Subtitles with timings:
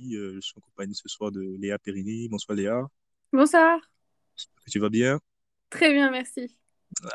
[0.00, 2.28] Euh, je suis en compagnie ce soir de Léa Périni.
[2.28, 2.86] Bonsoir Léa.
[3.32, 3.80] Bonsoir.
[4.70, 5.20] Tu vas bien?
[5.70, 6.56] Très bien, merci.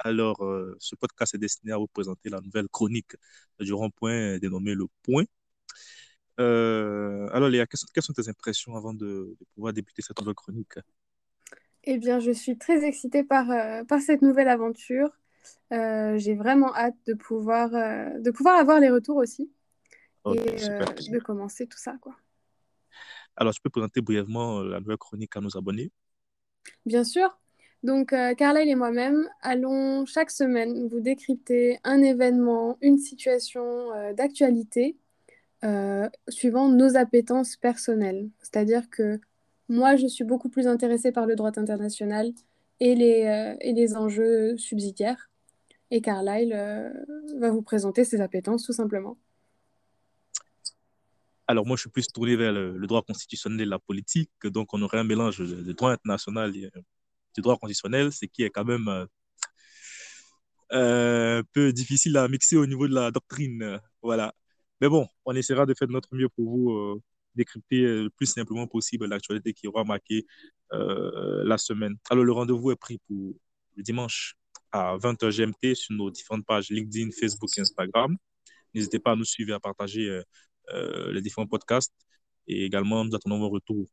[0.03, 3.15] Alors, euh, ce podcast est destiné à vous présenter la nouvelle chronique
[3.59, 5.23] du rond-point dénommée Le Point.
[6.39, 10.73] Euh, alors Léa, quelles sont, tes impressions avant de, pouvoir débuter cette nouvelle chronique?
[11.85, 13.47] Eh bien, je suis très excitée par,
[13.87, 15.09] par cette nouvelle aventure.
[15.71, 19.51] J'ai vraiment hâte de pouvoir, de pouvoir avoir les retours aussi
[20.27, 22.15] et de commencer tout ça, quoi.
[23.35, 25.91] Alors, tu peux présenter brièvement euh, la nouvelle chronique à nos abonnés
[26.85, 27.39] Bien sûr.
[27.81, 34.13] Donc, euh, Carlyle et moi-même allons chaque semaine vous décrypter un événement, une situation euh,
[34.13, 34.97] d'actualité
[36.27, 38.29] suivant nos appétences personnelles.
[38.41, 39.21] C'est-à-dire que
[39.69, 42.33] moi, je suis beaucoup plus intéressée par le droit international
[42.81, 45.29] et les, et les enjeux subsidiaires.
[45.89, 46.53] Et Carlyle
[47.37, 49.17] va vous présenter ses appétences tout simplement.
[51.53, 54.31] Alors moi, je suis plus tourné vers le, droit constitutionnel et la politique.
[54.43, 56.67] Donc, on aurait un mélange de, droit international et
[57.35, 59.05] du droit constitutionnel, ce qui est quand même euh,
[60.71, 63.79] euh, un peu difficile à mixer au niveau de la doctrine.
[64.01, 64.33] Voilà.
[64.81, 67.01] Mais bon, on essaiera de faire de notre mieux pour vous euh,
[67.35, 70.25] décrypter le plus simplement possible l'actualité qui aura marqué
[70.71, 71.97] la semaine.
[72.09, 73.35] Alors, le rendez-vous est pris pour
[73.75, 74.33] le dimanche
[74.71, 78.17] à 20h GMT sur nos différentes pages LinkedIn, Facebook et Instagram.
[78.73, 80.23] N'hésitez pas à nous suivre et à partager euh,
[80.71, 81.93] les différents podcasts.
[82.47, 83.87] Et également, nous attendons vos retours.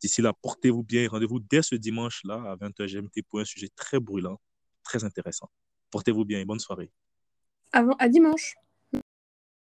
[0.00, 3.98] D'ici là, portez-vous bien rendez-vous dès ce dimanche-là à 20h GMT pour un sujet très
[3.98, 4.38] brûlant,
[4.82, 5.48] très intéressant.
[5.90, 6.90] Portez-vous bien et bonne soirée.
[7.72, 8.54] Avant, à dimanche.